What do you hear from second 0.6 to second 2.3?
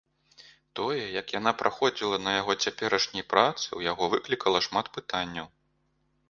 Тое, як яна праходзіла